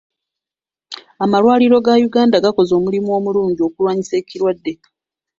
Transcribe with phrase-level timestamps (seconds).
[1.23, 4.73] Amalwaliro ga Uganda gakoze omulimu omulungi mu kulwanisa ekirwadde.